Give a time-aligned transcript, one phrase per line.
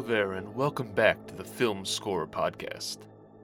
[0.00, 3.00] Hello there, and welcome back to the Film Score Podcast.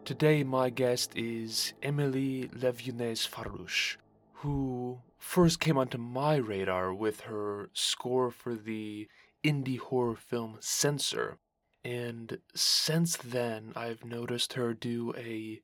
[0.06, 3.98] Today, my guest is Emily Leviunes Farouche,
[4.36, 9.06] who first came onto my radar with her score for the
[9.44, 11.36] indie horror film Censor.
[11.84, 15.60] And since then, I've noticed her do a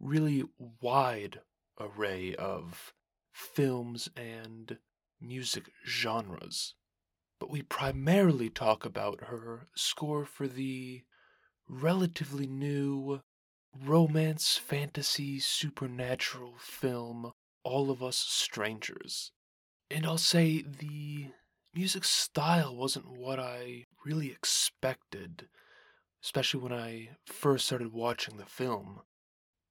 [0.00, 1.38] really wide
[1.78, 2.92] array of
[3.30, 4.76] films and
[5.20, 6.74] music genres
[7.42, 11.02] but we primarily talk about her score for the
[11.68, 13.20] relatively new
[13.76, 17.32] romance, fantasy, supernatural film
[17.64, 19.32] All of Us Strangers.
[19.90, 21.32] And I'll say the
[21.74, 25.48] music style wasn't what I really expected,
[26.22, 29.00] especially when I first started watching the film.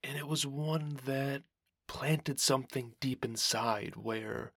[0.03, 1.43] And it was one that
[1.87, 4.51] planted something deep inside where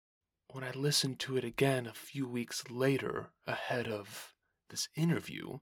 [0.52, 4.34] when I listened to it again a few weeks later, ahead of
[4.68, 5.58] this interview,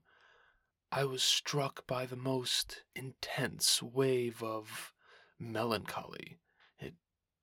[0.91, 4.91] I was struck by the most intense wave of
[5.39, 6.39] melancholy.
[6.77, 6.93] It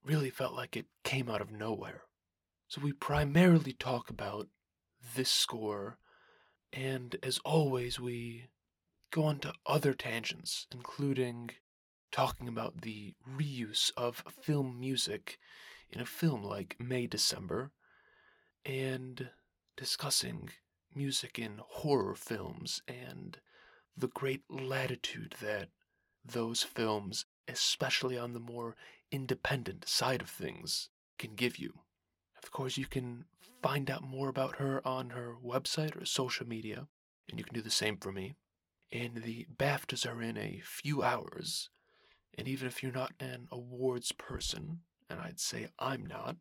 [0.04, 2.02] really felt like it came out of nowhere.
[2.69, 4.48] So we primarily talk about
[5.14, 5.98] this score,
[6.70, 8.48] and as always, we
[9.10, 11.52] go on to other tangents, including
[12.12, 15.38] talking about the reuse of film music
[15.91, 17.70] in a film like May December
[18.64, 19.31] and
[19.77, 20.50] discussing
[20.94, 23.39] music in horror films and
[23.97, 25.69] the great latitude that
[26.25, 28.76] those films, especially on the more
[29.10, 31.81] independent side of things, can give you.
[32.43, 33.25] Of course, you can
[33.62, 36.87] find out more about her on her website or social media,
[37.28, 38.37] and you can do the same for me.
[38.93, 41.69] And the BAFTAs are in a few hours,
[42.37, 46.36] and even if you're not an awards person, and I'd say I'm not,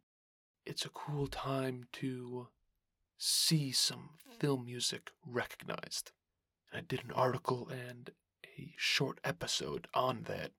[0.66, 2.48] it's a cool time to
[3.18, 6.12] see some film music recognized.
[6.72, 8.12] And I did an article and
[8.58, 10.52] a short episode on that,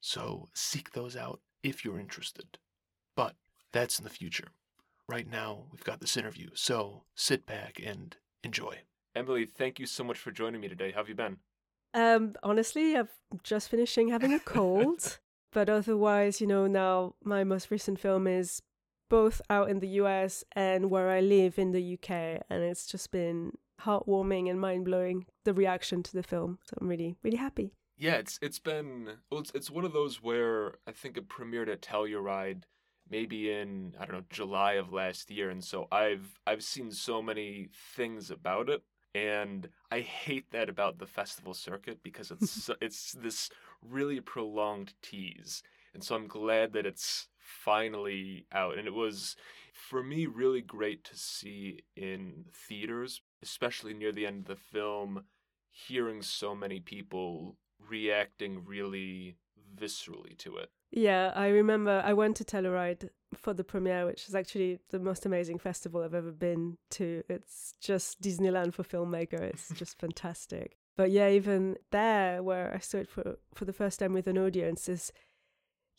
[0.00, 2.58] so seek those out if you're interested.
[3.16, 3.36] But
[3.72, 4.48] that's in the future.
[5.08, 8.80] Right now, we've got this interview, so sit back and enjoy.
[9.14, 10.90] Emilie, thank you so much for joining me today.
[10.90, 11.38] How have you been?
[11.94, 13.08] Um, honestly, I'm
[13.42, 15.18] just finishing having a cold.
[15.52, 18.62] But otherwise, you know, now my most recent film is
[19.08, 22.42] both out in the US and where I live in the UK.
[22.50, 26.58] And it's just been heartwarming and mind blowing the reaction to the film.
[26.64, 27.72] So I'm really, really happy.
[27.96, 31.68] Yeah, it's it's been well, it's it's one of those where I think it premiered
[31.68, 32.62] at Telluride
[33.10, 37.22] maybe in I don't know July of last year, and so I've I've seen so
[37.22, 38.82] many things about it,
[39.14, 43.50] and I hate that about the festival circuit because it's it's this
[43.82, 45.62] really prolonged tease.
[45.94, 48.78] And so I'm glad that it's finally out.
[48.78, 49.36] And it was,
[49.72, 55.24] for me, really great to see in theaters, especially near the end of the film,
[55.70, 59.36] hearing so many people reacting really
[59.76, 60.70] viscerally to it.
[60.90, 65.26] Yeah, I remember I went to Telluride for the premiere, which is actually the most
[65.26, 67.22] amazing festival I've ever been to.
[67.28, 69.40] It's just Disneyland for filmmaker.
[69.40, 70.76] It's just fantastic.
[70.98, 74.36] But yeah, even there, where I saw it for for the first time with an
[74.36, 75.12] audience, is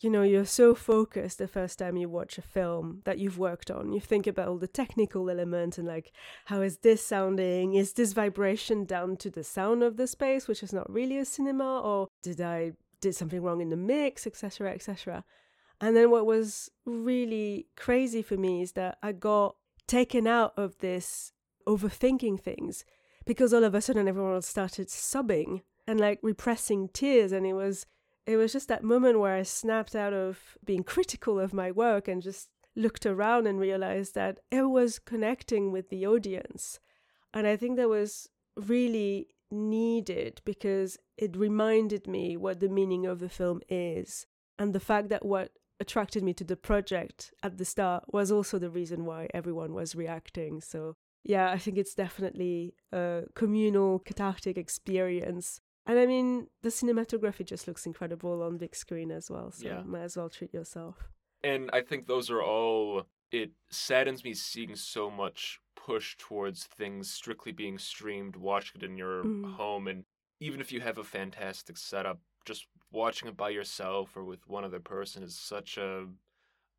[0.02, 3.70] you know you're so focused the first time you watch a film that you've worked
[3.70, 3.94] on.
[3.94, 6.12] You think about all the technical elements and like
[6.44, 7.72] how is this sounding?
[7.72, 11.24] Is this vibration down to the sound of the space, which is not really a
[11.24, 15.24] cinema, or did I did something wrong in the mix, etc., etc.
[15.80, 19.56] And then what was really crazy for me is that I got
[19.86, 21.32] taken out of this
[21.66, 22.84] overthinking things
[23.26, 27.86] because all of a sudden everyone started sobbing and like repressing tears and it was
[28.26, 32.06] it was just that moment where I snapped out of being critical of my work
[32.06, 36.78] and just looked around and realized that it was connecting with the audience.
[37.34, 43.18] And I think that was really needed because it reminded me what the meaning of
[43.18, 44.26] the film is.
[44.58, 48.58] And the fact that what attracted me to the project at the start was also
[48.58, 50.60] the reason why everyone was reacting.
[50.60, 55.60] So yeah, I think it's definitely a communal, cathartic experience.
[55.86, 59.50] And I mean, the cinematography just looks incredible on big screen as well.
[59.50, 59.82] So yeah.
[59.84, 61.08] might as well treat yourself.
[61.42, 63.04] And I think those are all.
[63.32, 68.96] It saddens me seeing so much push towards things strictly being streamed, watching it in
[68.96, 69.54] your mm.
[69.54, 70.04] home, and
[70.40, 74.64] even if you have a fantastic setup, just watching it by yourself or with one
[74.64, 76.06] other person is such a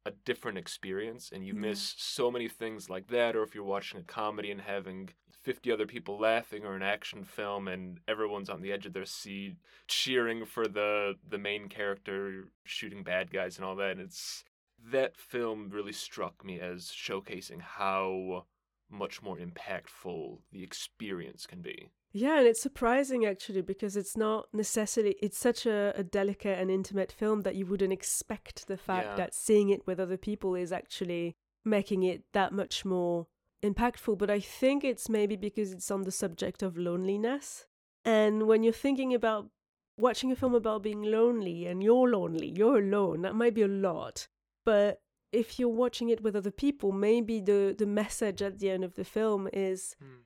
[0.05, 1.99] a different experience and you miss mm-hmm.
[1.99, 5.09] so many things like that or if you're watching a comedy and having
[5.43, 9.05] 50 other people laughing or an action film and everyone's on the edge of their
[9.05, 9.55] seat
[9.87, 14.43] cheering for the the main character shooting bad guys and all that and it's
[14.83, 18.45] that film really struck me as showcasing how
[18.91, 21.89] much more impactful the experience can be.
[22.13, 26.69] Yeah, and it's surprising actually because it's not necessarily it's such a, a delicate and
[26.69, 29.15] intimate film that you wouldn't expect the fact Yeah.
[29.15, 33.27] that seeing it with other people is actually making it that much more
[33.63, 34.17] impactful.
[34.17, 37.65] But I think it's maybe because it's on the subject of loneliness.
[38.03, 39.49] And when you're thinking about
[39.97, 43.67] watching a film about being lonely and you're lonely, you're alone, that might be a
[43.67, 44.27] lot.
[44.65, 44.99] But
[45.31, 48.95] if you're watching it with other people, maybe the, the message at the end of
[48.95, 50.21] the film is hmm.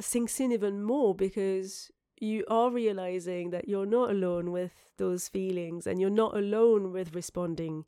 [0.00, 5.86] sinks in even more because you are realizing that you're not alone with those feelings
[5.86, 7.84] and you're not alone with responding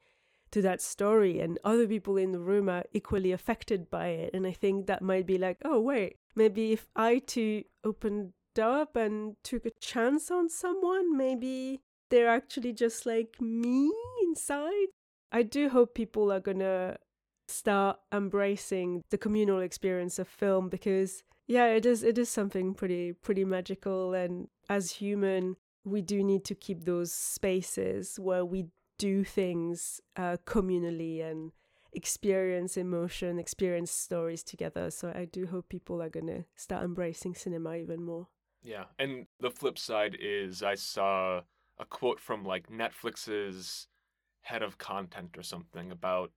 [0.51, 1.41] to that story.
[1.41, 4.31] And other people in the room are equally affected by it.
[4.35, 8.97] And i think that might be like oh wait maybe if i too opened up
[8.97, 11.81] and took a chance on someone maybe
[12.11, 13.93] they're actually just like me
[14.23, 14.89] inside
[15.33, 16.97] i do hope people are gonna
[17.47, 23.13] start embracing the communal experience of film because yeah it is it is something pretty
[23.13, 28.67] pretty magical and as human we do need to keep those spaces where we
[28.99, 31.53] do things uh, communally and
[31.95, 37.35] experience emotion experience stories together so i do hope people are going to start embracing
[37.35, 38.27] cinema even more
[38.63, 38.85] Yeah.
[38.99, 41.43] And the flip side is I saw
[41.79, 43.87] a quote from like Netflix's
[44.51, 46.29] head of content or something about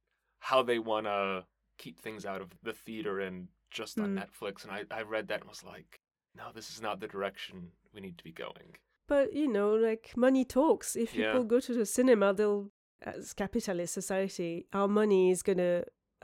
[0.49, 1.45] how they want to
[1.77, 3.47] keep things out of the theater and
[3.79, 4.19] just on Mm.
[4.23, 4.55] Netflix.
[4.63, 5.89] And I, I read that and was like,
[6.39, 7.55] no, this is not the direction
[7.93, 8.69] we need to be going.
[9.07, 11.17] but you know like money talks if Yeah.
[11.31, 12.63] people go to the cinema they'll
[13.13, 15.75] as capitalist society our money is going to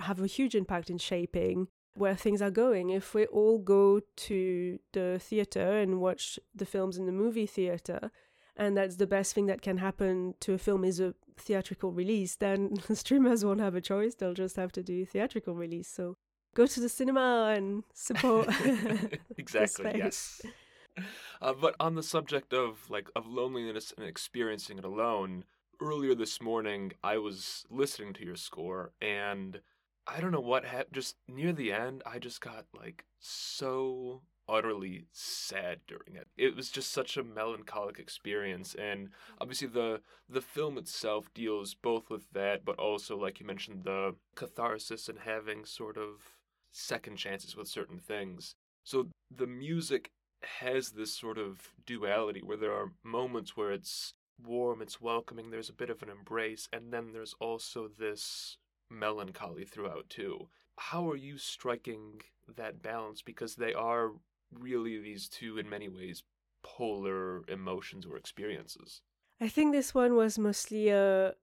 [0.07, 1.57] have a huge impact in shaping
[2.01, 3.85] where things are going if we all go
[4.27, 4.39] to
[4.97, 6.23] the theater and watch
[6.61, 8.01] the films in the movie theater
[8.57, 12.35] and that's the best thing that can happen to a film is a theatrical release
[12.35, 16.15] then streamers won't have a choice they'll just have to do theatrical release so
[16.57, 18.47] go to the cinema and support
[19.37, 19.91] exactly.
[19.95, 20.41] Yes.
[21.39, 25.43] Uh, but on the subject of like of loneliness and experiencing it alone,
[25.79, 29.61] earlier this morning I was listening to your score and
[30.07, 30.93] I don't know what happened.
[30.93, 36.27] Just near the end, I just got like so utterly sad during it.
[36.37, 39.09] It was just such a melancholic experience, and
[39.39, 44.15] obviously the the film itself deals both with that, but also like you mentioned the
[44.35, 46.35] catharsis and having sort of
[46.71, 48.55] second chances with certain things.
[48.83, 50.11] So the music
[50.59, 54.13] has this sort of duality where there are moments where it's
[54.43, 58.57] warm, it's welcoming, there's a bit of an embrace, and then there's also this
[58.89, 60.47] melancholy throughout too.
[60.77, 62.21] How are you striking
[62.55, 63.21] that balance?
[63.21, 64.11] Because they are
[64.53, 66.23] really these two, in many ways,
[66.63, 69.01] polar emotions or experiences.
[69.39, 71.33] I think this one was mostly a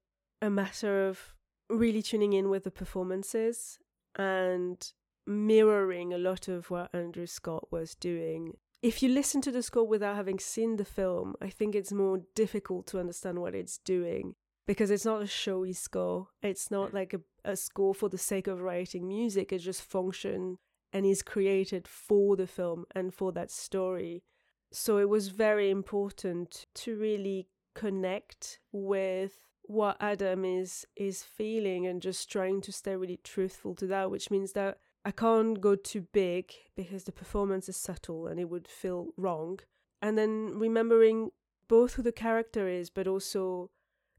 [0.42, 1.34] a matter of
[1.70, 3.78] really tuning in with the performances
[4.16, 4.92] and
[5.26, 8.56] mirroring a lot of what Andrew Scott was doing.
[8.82, 12.20] If you listen to the score without having seen the film, I think it's more
[12.34, 14.34] difficult to understand what it's doing
[14.66, 16.28] because it's not a showy score.
[16.42, 16.96] It's not hmm.
[16.96, 19.52] like a, a score for the sake of writing music.
[19.52, 20.58] It just functions
[20.94, 24.22] and is created for the film and for that story.
[24.70, 32.00] So it was very important to really connect with what Adam is is feeling and
[32.00, 36.02] just trying to stay really truthful to that, which means that I can't go too
[36.12, 39.58] big because the performance is subtle and it would feel wrong.
[40.00, 41.30] And then remembering
[41.66, 43.70] both who the character is, but also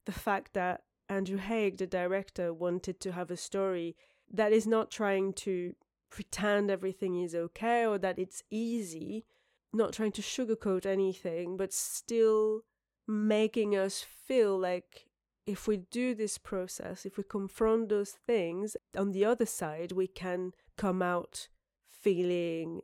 [0.05, 3.95] the fact that Andrew Haigh, the director, wanted to have a story
[4.31, 5.75] that is not trying to
[6.09, 9.25] pretend everything is okay or that it's easy,
[9.73, 12.61] not trying to sugarcoat anything, but still
[13.07, 15.05] making us feel like
[15.45, 20.07] if we do this process, if we confront those things, on the other side, we
[20.07, 21.49] can come out
[21.87, 22.81] feeling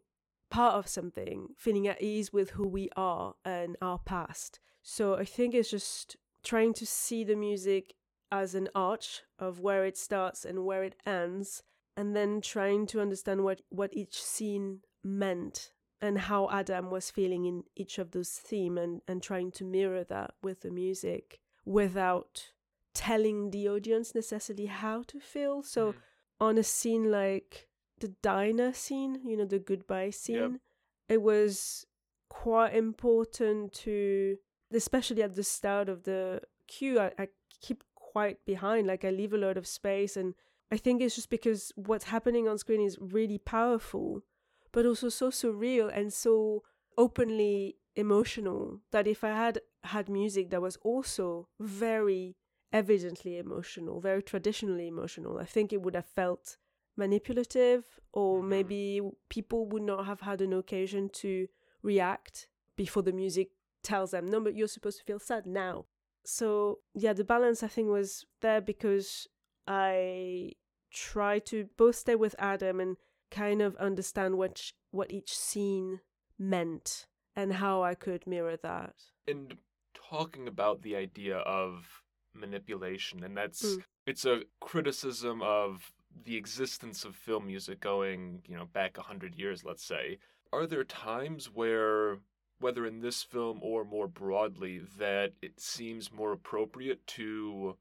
[0.50, 4.60] part of something, feeling at ease with who we are and our past.
[4.84, 7.94] So I think it's just trying to see the music
[8.32, 11.64] as an arch of where it starts and where it ends,
[12.02, 14.68] and then trying to understand what, what each scene
[15.04, 15.58] meant
[16.02, 20.04] and how Adam was feeling in each of those themes and, and trying to mirror
[20.16, 21.40] that with the music
[21.80, 22.34] without
[22.94, 25.56] telling the audience necessarily how to feel.
[25.64, 25.96] So Mm.
[26.48, 27.52] on a scene like
[28.04, 30.60] the diner scene, you know, the goodbye scene,
[31.16, 31.86] it was
[32.30, 34.38] quite important to,
[34.82, 36.42] especially at the start of the
[36.74, 37.28] queue, I, I
[37.66, 40.14] keep quite behind, like I leave a lot of space.
[40.22, 40.34] And
[40.72, 44.22] I think it's just because what's happening on screen is really powerful,
[44.72, 46.64] but also so surreal and so
[46.98, 52.38] openly emotional that if I had had music that was also very
[52.72, 56.58] evidently emotional, very traditionally emotional, I think it would have felt
[56.96, 58.48] manipulative, or Mhm.
[58.48, 61.48] maybe people would not have had an occasion to
[61.82, 62.48] react
[62.78, 63.52] before the music
[63.84, 65.86] tells them, no, but you're supposed to feel sad now.
[66.24, 69.28] So, yeah, the balance I think was there because
[69.68, 70.54] I
[70.92, 72.98] try to both stay with Adam and
[73.30, 76.02] kind of understand what, sh- what each scene
[76.38, 78.96] meant and how I could mirror that.
[79.28, 79.58] And
[79.94, 83.84] talking about the idea of manipulation, and that's Mm.
[84.06, 85.94] it's a criticism of
[86.26, 90.18] the existence of film music going, you know, back a hundred years, let's say.
[90.52, 92.20] Are there times where,
[92.60, 97.78] whether in this film or more broadly, that it seems more appropriate to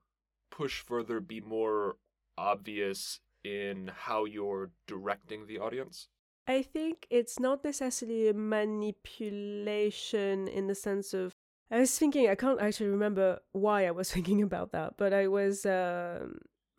[0.51, 1.97] push further, be more
[2.41, 6.09] obvious in how you're directing the audience?
[6.47, 11.33] I think it's not necessarily a manipulation in the sense of.
[11.71, 15.29] I was thinking, I can't actually remember why I was thinking about that, but I
[15.29, 16.39] was um,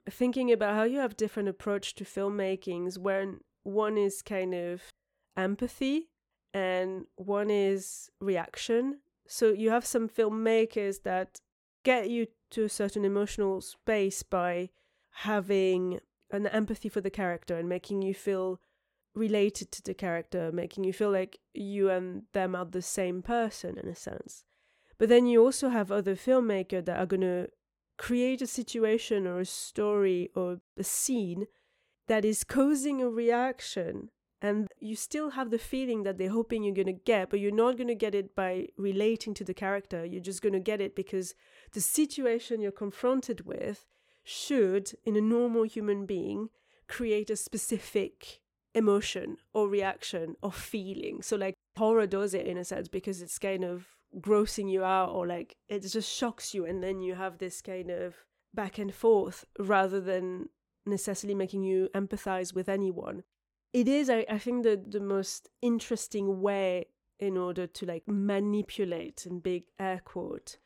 [0.09, 4.81] thinking about how you have different approach to filmmakings, where one is kind of
[5.37, 6.09] empathy
[6.53, 8.99] and one is reaction.
[9.27, 11.39] So you have some filmmakers that
[11.85, 14.71] get you to a certain emotional space by
[15.11, 15.99] having
[16.31, 18.59] an empathy for the character and making you feel
[19.13, 23.77] related to the character, making you feel like you and them are the same person
[23.77, 24.45] in a sense.
[24.97, 27.47] But then you also have other filmmakers that are going to
[27.97, 31.47] create a situation or a story or a scene
[32.07, 34.09] that is causing a reaction
[34.41, 37.51] and you still have the feeling that they're hoping you're going to get but you're
[37.51, 40.81] not going to get it by relating to the character you're just going to get
[40.81, 41.35] it because
[41.73, 43.85] the situation you're confronted with
[44.23, 46.49] should in a normal human being
[46.87, 48.41] create a specific
[48.73, 51.21] emotion or reaction or feeling.
[51.21, 53.87] So like horror does it in a sense because it's kind of
[54.19, 57.89] grossing you out or like it just shocks you and then you have this kind
[57.89, 58.15] of
[58.53, 60.49] back and forth rather than
[60.85, 63.23] necessarily making you empathize with anyone.
[63.73, 66.87] It is I, I think the the most interesting way
[67.19, 70.57] in order to like manipulate in big air quote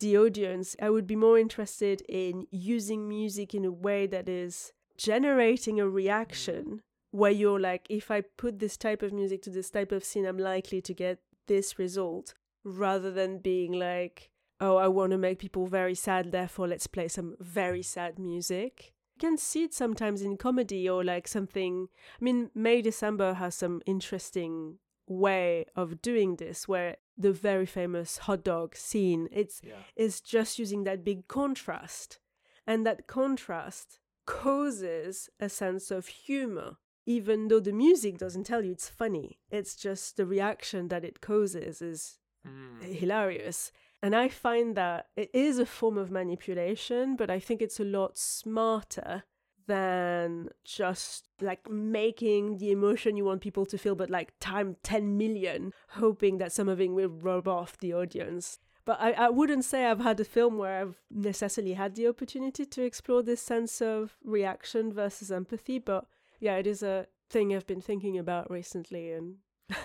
[0.00, 4.72] the audience i would be more interested in using music in a way that is
[4.98, 9.70] generating a reaction where you're like if i put this type of music to this
[9.70, 14.30] type of scene i'm likely to get this result rather than being like
[14.60, 18.92] oh i want to make people very sad therefore let's play some very sad music
[19.20, 21.88] You can see it sometimes in comedy or like something.
[22.18, 24.78] I mean, May December has some interesting
[25.10, 29.82] way of doing this where the very famous hot dog scene it's Yeah.
[29.96, 32.18] is just using that big contrast
[32.66, 36.76] and that contrast causes a sense of humor
[37.06, 41.20] even though the music doesn't tell you it's funny it's just the reaction that it
[41.20, 42.82] causes is Mm.
[43.02, 43.70] hilarious.
[44.02, 47.84] And I find that it is a form of manipulation, but I think it's a
[47.84, 49.24] lot smarter
[49.70, 55.16] than just like making the emotion you want people to feel, but like time 10
[55.16, 58.58] million, hoping that some of it will rub off the audience.
[58.84, 62.66] But I, I wouldn't say I've had a film where I've necessarily had the opportunity
[62.66, 65.78] to explore this sense of reaction versus empathy.
[65.78, 66.06] But
[66.40, 69.12] yeah, it is a thing I've been thinking about recently.
[69.12, 69.36] And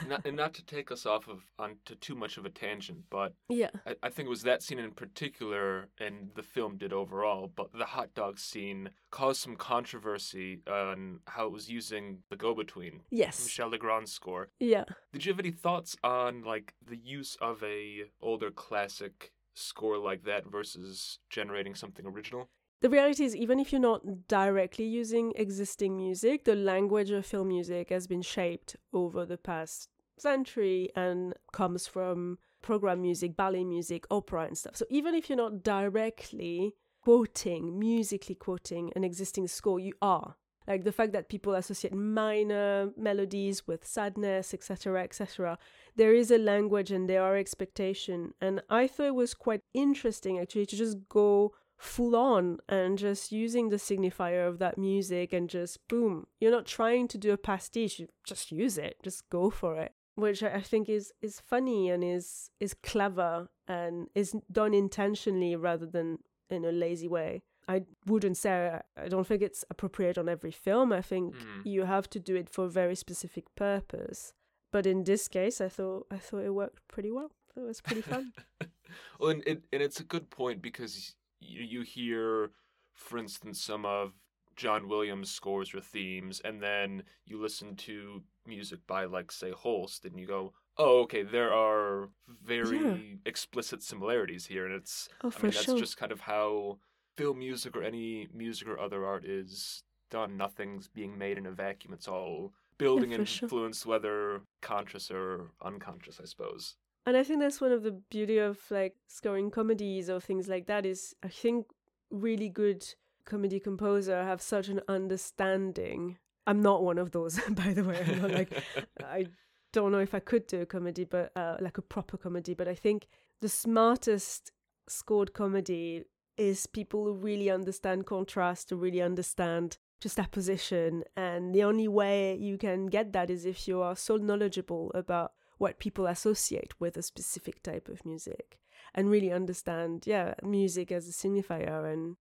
[0.07, 3.33] not, and not to take us off of onto too much of a tangent, but
[3.49, 7.51] yeah, I, I think it was that scene in particular, and the film did overall.
[7.55, 13.01] But the hot dog scene caused some controversy on how it was using the go-between,
[13.11, 14.49] yes, Michel Legrand's score.
[14.59, 14.85] yeah.
[15.13, 20.23] Did you have any thoughts on like the use of a older classic score like
[20.25, 22.49] that versus generating something original?
[22.85, 27.47] The reality is, even if you're not directly using existing music, the language of film
[27.47, 29.89] music has been shaped over the past
[30.19, 34.75] century and comes from program music, ballet music, opera, and stuff.
[34.75, 40.35] So even if you're not directly quoting, musically quoting an existing score, you are.
[40.67, 45.57] Like the fact that people associate minor melodies with sadness, etc., etc.
[45.95, 48.35] There is a language and there are expectation.
[48.39, 53.31] And I thought it was quite interesting actually to just go full on and just
[53.31, 57.37] using the signifier of that music and just boom you're not trying to do a
[57.37, 61.89] pastiche you just use it just go for it which i think is is funny
[61.89, 66.17] and is is clever and is done intentionally rather than
[66.49, 67.41] in a lazy way.
[67.67, 70.93] I wouldn't say i don't think it's appropriate on every film.
[70.93, 71.65] I think Mhm.
[71.65, 74.33] you have to do it for a very specific purpose.
[74.71, 77.31] But in this case i thought i thought it worked pretty well.
[77.57, 78.31] It was pretty fun.
[79.19, 82.51] Well, and it, and it's a good point because you, you hear,
[82.93, 84.13] for instance, some of
[84.55, 90.05] John Williams' scores or themes, and then you listen to music by, like, say, Holst,
[90.05, 92.95] and you go, oh, okay, there are very Yeah.
[93.25, 96.79] explicit similarities here, and it's, oh I mean, that's sure just kind of how
[97.17, 100.37] film music or any music or other art is done.
[100.37, 101.93] Nothing's being made in a vacuum.
[101.93, 103.47] It's all building Yeah, for sure.
[103.47, 106.75] influence, whether conscious or unconscious, I suppose.
[107.05, 110.65] And I think that's one of the beauty of like scoring comedies or things like
[110.67, 111.67] that is I think
[112.09, 112.85] really good
[113.25, 116.17] comedy composer have such an understanding.
[116.47, 118.03] I'm not one of those, by the way.
[118.07, 118.63] I'm not like
[119.03, 119.27] I
[119.71, 122.53] don't know if I could do a comedy, but uh, like a proper comedy.
[122.53, 123.07] But I think
[123.41, 124.51] the smartest
[124.87, 126.03] scored comedy
[126.37, 131.03] is people who really understand contrast, who really understand just juxtaposition.
[131.15, 135.33] And the only way you can get that is if you are so knowledgeable about
[135.57, 138.59] what people associate with a specific type of music
[138.93, 142.17] and really understand, yeah, music as a signifier and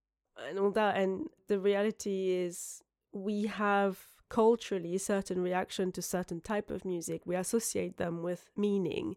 [0.48, 0.96] and all that.
[0.96, 3.98] And the reality is we have
[4.28, 7.22] culturally certain reaction to certain type of music.
[7.24, 9.14] We associate them with meaning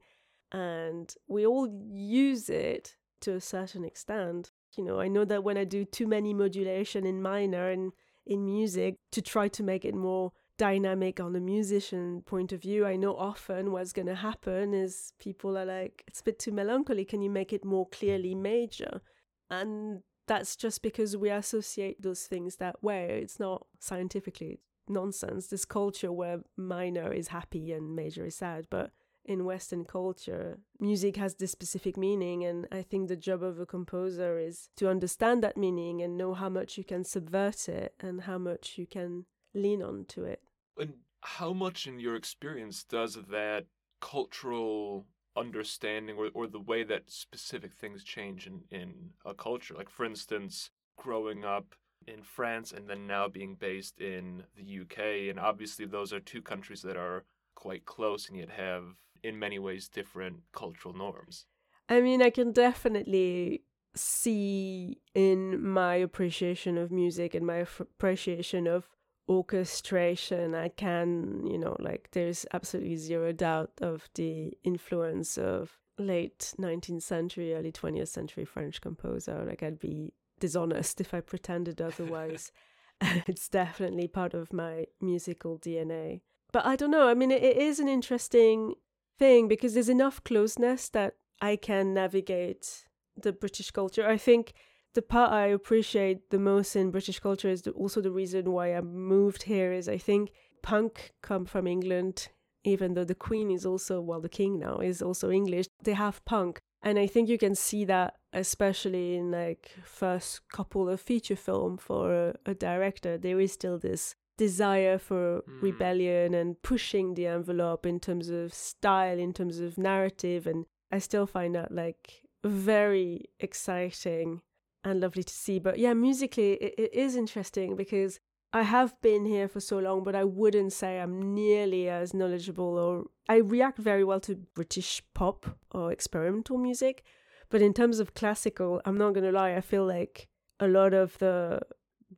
[0.51, 4.51] and we all use it to a certain extent.
[4.75, 7.93] You know, I know that when I do too many modulation in minor and
[8.25, 12.85] in music to try to make it more dynamic on the musician point of view,
[12.85, 16.51] I know often what's going to happen is people are like, it's a bit too
[16.51, 17.05] melancholy.
[17.05, 19.01] Can you make it more clearly major?
[19.49, 23.19] And that's just because we associate those things that way.
[23.21, 24.59] It's not scientifically
[24.89, 25.47] nonsense.
[25.47, 28.91] This culture where minor is happy and major is sad, but
[29.25, 33.65] in Western culture, music has this specific meaning, and I think the job of a
[33.65, 38.21] composer is to understand that meaning and know how much you can subvert it and
[38.21, 40.41] how much you can lean onto it.
[40.77, 43.65] And how much, in your experience, does that
[43.99, 49.73] cultural understanding or, or the way that specific things change in, in a culture?
[49.73, 51.75] Like, for instance, growing up
[52.07, 56.41] in France and then now being based in the UK, and obviously those are two
[56.41, 58.83] countries that are quite close and yet have,
[59.23, 61.45] in many ways, different cultural norms.
[61.89, 63.63] I mean, I can definitely
[63.95, 68.87] see in my appreciation of music and my appreciation of
[69.29, 76.53] orchestration, I can, you know, like there's absolutely zero doubt of the influence of late
[76.59, 79.43] 19th century, early 20th century French composer.
[79.45, 82.51] Like, I'd be dishonest if I pretended otherwise.
[83.27, 86.21] it's definitely part of my musical DNA.
[86.51, 87.07] But I don't know.
[87.07, 88.75] I mean, it, it is an interesting
[89.19, 92.85] thing because there's enough closeness that I can navigate
[93.15, 94.07] the British culture.
[94.07, 94.53] I think
[94.97, 98.67] the part I appreciate the most in British culture is the, also the reason why
[98.77, 98.81] I
[99.15, 100.23] moved here is I think
[100.63, 100.93] punk
[101.29, 102.29] come from England
[102.73, 106.25] even though the queen is also well the king now is also English they have
[106.25, 106.53] punk
[106.87, 111.77] and I think you can see that especially in like first couple of feature film
[111.77, 115.61] for a, a director there is still this desire for Mm.
[115.67, 120.99] rebellion and pushing the envelope in terms of style in terms of narrative and I
[120.99, 122.03] still find that like
[122.43, 124.41] very exciting
[124.87, 125.59] and lovely to see.
[125.59, 128.19] But yeah, musically, it, it is interesting because
[128.53, 132.77] I have been here for so long, but I wouldn't say I'm nearly as knowledgeable
[132.77, 137.03] or I react very well to British pop or experimental music.
[137.49, 140.27] But in terms of classical, I'm not going to lie, I feel like
[140.59, 141.59] a lot of the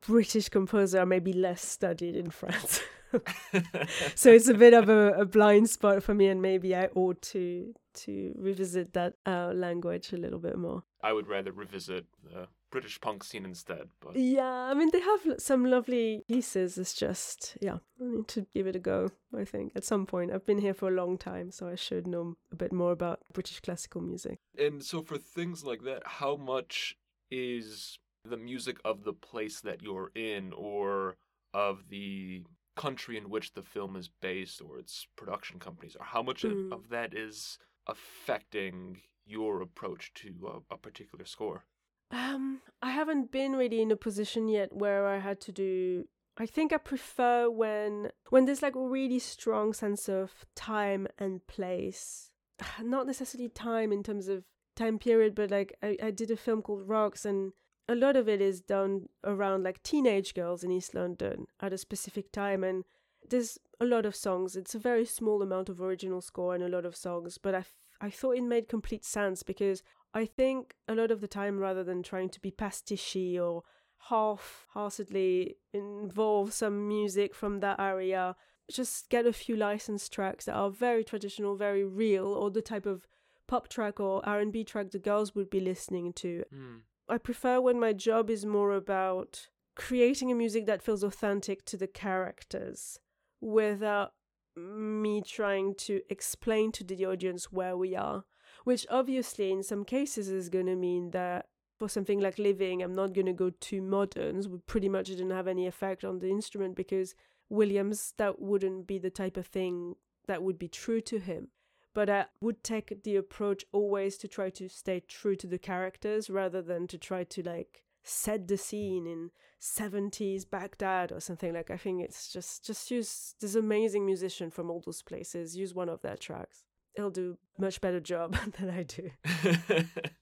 [0.02, 2.82] British composers are maybe less studied in France.
[4.16, 7.22] so it's a bit of a, a blind spot for me, and maybe I ought
[7.34, 7.74] to
[8.06, 10.84] to revisit that uh, language a little bit more.
[11.02, 15.22] I would rather revisit the British punk scene instead, but Yeah, I mean they have
[15.40, 16.78] some lovely pieces.
[16.78, 19.10] It's just yeah, I need to give it a go.
[19.38, 22.08] I think at some point I've been here for a long time, so I should
[22.08, 24.40] know a bit more about British classical music.
[24.58, 26.96] And so for things like that, how much
[27.32, 31.16] is the music of the place that you're in or
[31.54, 32.44] of the
[32.76, 36.72] country in which the film is based or its production companies or how much Mm.
[36.72, 40.30] of, of that is affecting your approach to
[40.70, 41.66] a, a particular score?
[42.12, 46.06] Um, I haven't been really in a position yet where I had to do.
[46.38, 51.46] I think I prefer when when there's like a really strong sense of time and
[51.48, 52.32] place.
[52.82, 54.44] Not necessarily time in terms of
[54.76, 57.54] time period, but like I, I did a film called Rocks, and
[57.88, 61.78] a lot of it is done around like teenage girls in East London at a
[61.78, 62.86] specific time, and
[63.30, 64.56] there's a lot of songs.
[64.56, 67.60] It's a very small amount of original score and a lot of songs, but I,
[67.60, 71.60] f- I thought it made complete sense because I think a lot of the time,
[71.60, 73.64] rather than trying to be pastichy or
[74.10, 78.36] half-heartedly involve some music from that area,
[78.72, 82.86] just get a few licensed tracks that are very traditional, very real, or the type
[82.86, 83.08] of
[83.48, 86.44] pop track or R&B track the girls would be listening to.
[86.52, 86.76] Hmm.
[87.08, 91.78] I prefer when my job is more about creating a music that feels authentic to
[91.78, 93.00] the characters
[93.42, 94.14] without
[94.56, 98.26] me trying to explain to the audience where we are,
[98.70, 101.48] which obviously in some cases is going to mean that
[101.80, 104.48] for something like Living, I'm not going to go too moderns.
[104.48, 107.16] We pretty much didn't have any effect on the instrument because
[107.50, 109.96] Williams, that wouldn't be the type of thing
[110.28, 111.48] that would be true to him.
[111.96, 116.30] But I would take the approach always to try to stay true to the characters
[116.30, 121.72] rather than to try to like set the scene in 70s Baghdad or something like
[121.72, 125.90] I think it's just just use this amazing musician from all those places use one
[125.90, 129.12] of their tracks he'll do much better job than I do.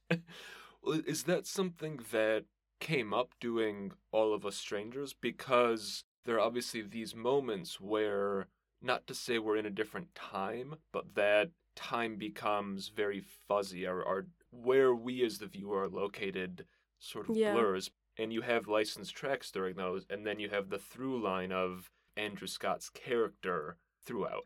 [0.83, 2.45] Well is that something that
[2.79, 5.13] came up doing all of us strangers?
[5.13, 8.47] Because there are obviously these moments where
[8.81, 14.01] not to say we're in a different time but that time becomes very fuzzy or,
[14.01, 16.65] or where we as the viewer are located
[16.99, 17.53] sort of yeah.
[17.53, 17.91] blurs.
[18.17, 21.91] And you have licensed tracks during those and then you have the through line of
[22.15, 24.45] andrew scott's character throughout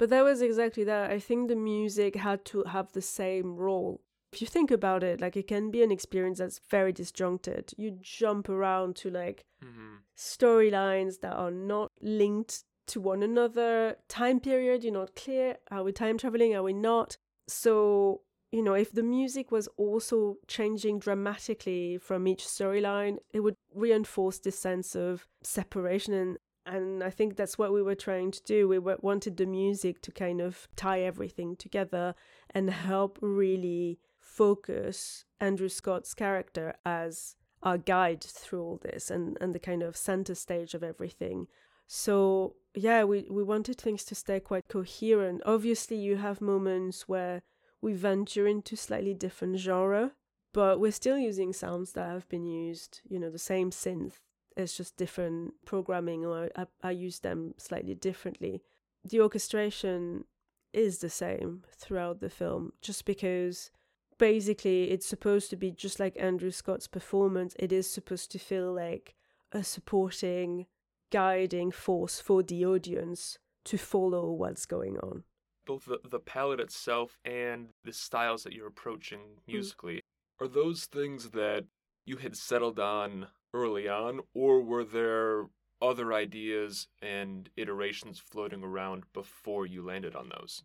[0.00, 1.10] but that was exactly that.
[1.10, 4.00] I think the music had to have the same role.
[4.32, 7.74] If you think about it like it can be an experience that's very disjointed.
[7.76, 9.96] You jump around to like mm-hmm.
[10.16, 13.96] storylines that are not linked to one another.
[14.08, 15.58] Time period you're not clear.
[15.70, 16.56] Are we time traveling?
[16.56, 17.18] Are we not?
[17.46, 23.54] So you know, if the music was also changing dramatically from each storyline, it would
[23.74, 26.14] reinforce this sense of separation.
[26.14, 26.38] And,
[26.70, 28.68] and I think that's what we were trying to do.
[28.68, 32.14] We wanted the music to kind of tie everything together
[32.50, 39.54] and help really focus Andrew Scott's character as our guide through all this and, and
[39.54, 41.48] the kind of center stage of everything.
[41.86, 45.42] So yeah, we, we wanted things to stay quite coherent.
[45.44, 47.42] Obviously you have moments where
[47.82, 50.12] we venture into slightly different genre,
[50.52, 54.20] but we're still using sounds that have been used, you know, the same synth.
[54.60, 58.62] It's just different programming, or I, I use them slightly differently.
[59.04, 60.24] The orchestration
[60.72, 63.70] is the same throughout the film, just because
[64.18, 68.72] basically it's supposed to be just like Andrew Scott's performance, it is supposed to feel
[68.72, 69.14] like
[69.52, 70.66] a supporting,
[71.10, 75.24] guiding force for the audience to follow what's going on
[75.70, 79.52] both the, the palette itself and the styles that you're approaching mm.
[79.52, 80.44] musically, mm.
[80.44, 81.64] are those things that
[82.04, 85.46] you had settled on early on, or were there
[85.82, 90.62] other ideas and iterations floating around before you landed on those?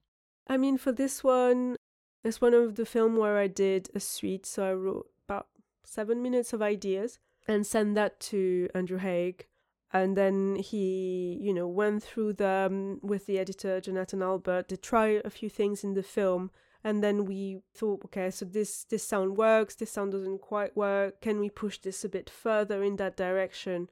[0.47, 1.77] I mean, for this one,
[2.23, 5.47] it's one of the film where I did a suite, so I wrote about
[5.83, 9.35] seven minutes of ideas and sent that to Andrew Haigh
[9.95, 15.21] and then he you know went through them with the editor jonathan albert to try
[15.23, 16.51] a few things in the film
[16.85, 21.19] and then we thought okay so this this sound works this sound doesn't quite work.
[21.19, 23.89] Can we push this a bit further in that direction?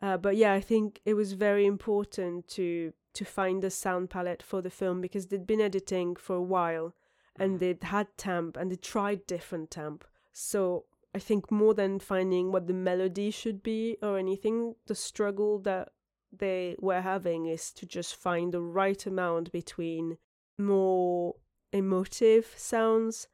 [0.00, 4.42] Uh, but yeah i think it was very important to to find the sound palette
[4.42, 6.92] for the film because they'd been editing for a while
[7.38, 7.58] and mm.
[7.60, 12.66] they'd had temp and they tried different temp so I think more than finding what
[12.66, 15.90] the melody should be or anything, the struggle that
[16.32, 20.16] they were having is to just find the right amount between
[20.58, 21.34] more
[21.72, 23.28] emotive sounds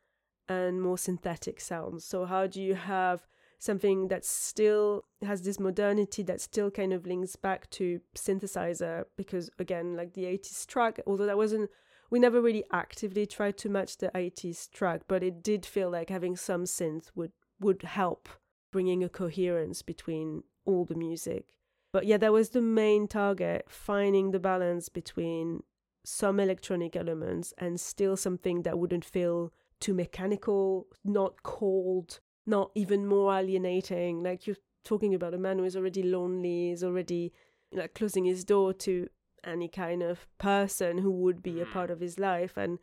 [0.48, 2.04] and more synthetic sounds.
[2.04, 3.26] So, how do you have
[3.58, 9.04] something that still has this modernity that still kind of links back to synthesizer?
[9.16, 11.70] Because, again, like the 80s track, although that wasn't,
[12.10, 16.08] we never really actively tried to match the 80s track, but it did feel like
[16.08, 18.28] having some synth would would help
[18.72, 21.46] bringing a coherence between all the music.
[21.92, 25.62] But yeah, that was the main target finding the balance between
[26.04, 33.06] some electronic elements and still something that wouldn't feel too mechanical, not cold, not even
[33.06, 34.22] more alienating.
[34.22, 37.32] Like you're talking about a man who is already lonely, is already
[37.72, 39.08] like closing his door to
[39.44, 41.72] any kind of person who would be a mm.
[41.72, 42.56] part of his life.
[42.56, 42.78] And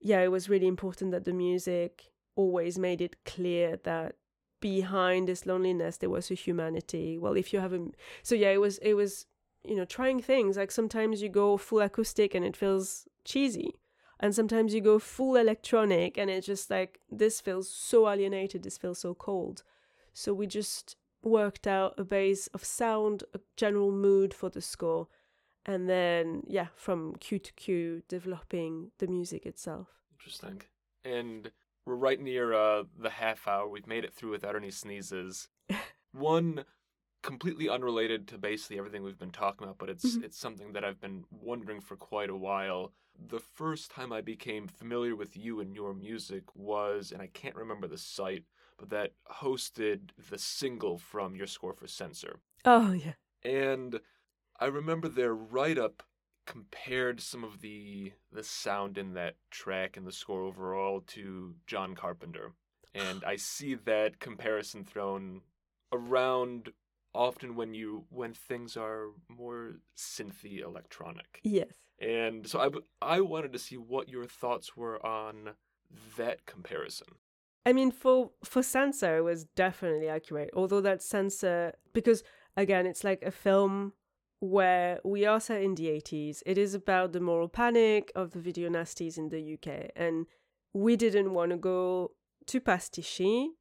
[0.00, 4.14] yeah, it was really important that the music always made it clear that
[4.60, 7.78] behind this loneliness there was a humanity well if you have a
[8.22, 9.26] so yeah it was it was
[9.68, 13.74] you know trying things like sometimes you go full acoustic and it feels cheesy
[14.20, 18.78] and sometimes you go full electronic and it's just like this feels so alienated this
[18.78, 19.62] feels so cold
[20.12, 25.08] so we just worked out a base of sound a general mood for the score
[25.66, 30.62] and then yeah from cue to cue developing the music itself interesting
[31.04, 31.50] and
[31.88, 33.66] we're right near uh, the half hour.
[33.66, 35.48] We've made it through without any sneezes.
[36.12, 36.64] One
[37.22, 40.24] completely unrelated to basically everything we've been talking about, but it's mm-hmm.
[40.24, 42.92] it's something that I've been wondering for quite a while.
[43.28, 47.56] The first time I became familiar with you and your music was, and I can't
[47.56, 48.44] remember the site,
[48.78, 52.40] but that hosted the single from your score for Censor.
[52.64, 53.14] Oh yeah.
[53.42, 54.00] And
[54.60, 56.02] I remember their write up
[56.46, 61.94] compared some of the the sound in that track and the score overall to John
[61.94, 62.52] Carpenter.
[62.94, 65.42] and I see that comparison thrown
[65.92, 66.70] around
[67.14, 71.40] often when you when things are more synthy electronic.
[71.42, 71.72] Yes.
[72.00, 75.50] And so I I wanted to see what your thoughts were on
[76.16, 77.08] that comparison.
[77.66, 80.50] I mean, for for Censor, it was definitely accurate.
[80.54, 82.22] Although that Censor, because
[82.56, 83.92] again, it's like a film
[84.40, 86.42] where we are set in the 80s.
[86.46, 90.26] It is about the moral panic of the video nasties in the UK, and
[90.72, 92.12] we didn't want to go
[92.48, 93.20] too pastiche.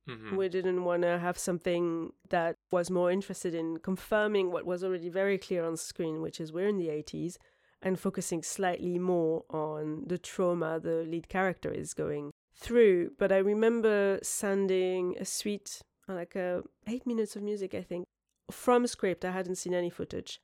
[0.09, 0.35] Mm-hmm.
[0.35, 5.09] We didn't want to have something that was more interested in confirming what was already
[5.09, 7.37] very clear on screen, which is we're in the 80s,
[7.81, 13.11] and focusing slightly more on the trauma the lead character is going through.
[13.19, 18.07] But I remember sending a suite, like a eight minutes of music, I think,
[18.49, 19.25] from script.
[19.25, 20.39] I hadn't seen any footage,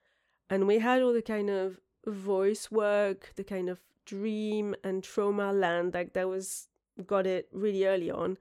[0.50, 5.54] and we had all the kind of voice work, the kind of dream and trauma
[5.54, 6.68] land, like that was
[7.06, 8.38] got it really early on.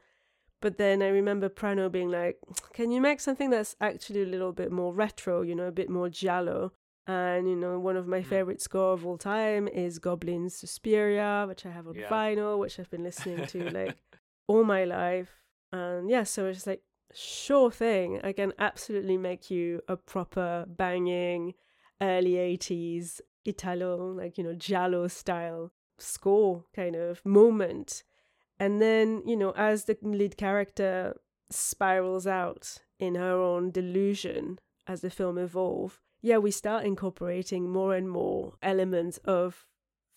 [0.60, 2.38] But then I remember Prano being like,
[2.72, 5.90] "Can you make something that's actually a little bit more retro, you know, a bit
[5.90, 6.72] more giallo?"
[7.06, 8.26] And you know, one of my Mm.
[8.26, 12.08] favorite score of all time is Goblin's Suspiria, which I have on Yeah.
[12.08, 13.96] vinyl, which I've been listening to like
[14.46, 15.42] all my life.
[15.72, 18.20] And yeah, so it's like sure thing.
[18.22, 21.54] I can absolutely make you a proper banging
[22.00, 28.04] early 80s Italo, like, you know, Giallo style score kind of moment.
[28.62, 31.16] And then, you know, as the lead character
[31.51, 37.92] spirals out in her own delusion as the film evolves, yeah, we start incorporating more
[37.96, 39.66] and more elements of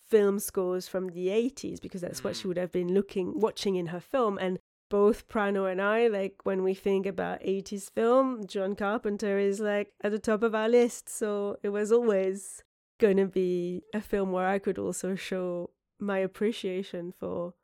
[0.08, 2.48] film scores from the 80s because that's what she Mm.
[2.48, 6.62] would have been looking watching in her film and both Prano and I like when
[6.62, 11.08] we think about 80s film John Carpenter is like at the top of our list
[11.08, 12.62] so it was always
[13.00, 17.54] going to be a film where I could also show my appreciation for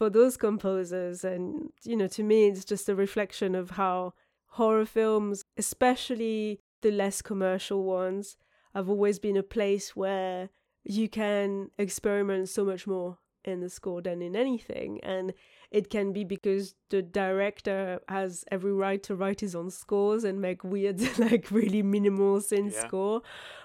[0.00, 1.24] for those composers.
[1.24, 1.44] And
[1.84, 4.14] you know to me it's just a reflection of how
[4.58, 8.36] horror films especially the less commercial ones
[8.74, 10.48] have always been a place where
[10.84, 14.90] you can experiment so much more in the score than in anything.
[15.02, 15.34] And
[15.70, 20.40] it can be because the director has every right to write his own scores and
[20.40, 22.86] make weird like really minimal synth Yeah.
[22.88, 23.22] score.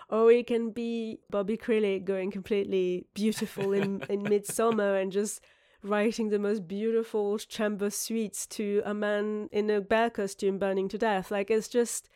[0.10, 5.42] Or it can be Bobby Krlić going completely beautiful in, in Midsommar and just
[5.86, 10.98] writing the most beautiful chamber suites to a man in a bear costume burning to
[10.98, 11.32] death.
[11.32, 12.10] Like it's just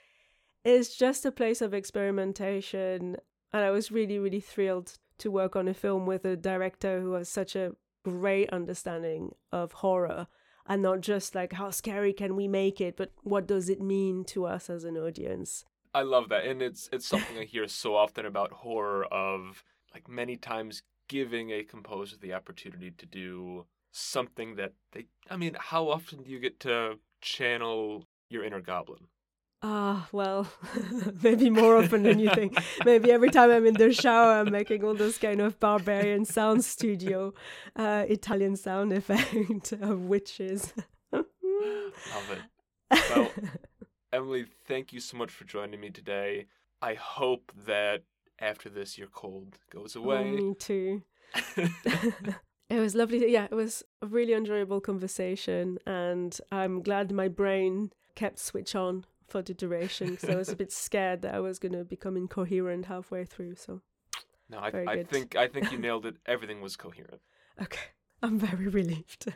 [0.63, 3.17] it's just a place of experimentation.
[3.51, 7.13] And i was really really thrilled to work on a film with a director who
[7.13, 7.71] has such a
[8.03, 10.27] great understanding of horror
[10.65, 14.23] and not just like how scary can we make it but what does it mean
[14.23, 15.65] to us as an audience?
[15.93, 19.05] I love that, and it's it's something I hear so often about horror.
[19.05, 25.07] Of like many times giving a composer the opportunity to do something that they.
[25.29, 29.07] I mean, how often do you get to channel your inner goblin?
[29.61, 30.47] Ah, well,
[31.21, 32.57] maybe more often than you think.
[32.85, 36.63] maybe every time I'm in the shower, I'm making all those kind of Berberian Sound
[36.63, 37.33] Studio,
[37.75, 40.73] uh, Italian sound effect of witches.
[41.11, 41.25] Love
[42.31, 42.39] it.
[43.09, 43.31] Well,
[44.13, 46.45] Emilie, thank you so much for joining me today.
[46.81, 48.03] I hope that
[48.41, 50.31] after this your cold goes away.
[50.31, 51.03] me too.
[52.69, 53.31] it was lovely.
[53.31, 59.05] Yeah, it was a really enjoyable conversation, and I'm glad my brain kept switch on
[59.27, 62.17] for the duration because I was a bit scared that I was going to become
[62.17, 63.55] incoherent halfway through.
[63.55, 63.81] So,
[64.49, 66.17] no, I, I think I think you nailed it.
[66.25, 67.21] Everything was coherent.
[67.61, 67.89] okay,
[68.21, 69.33] I'm very relieved.